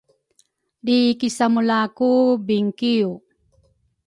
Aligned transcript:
Lri 0.83 0.99
kisamula 1.19 1.79
ku 1.97 2.09
bingikiw 2.45 3.09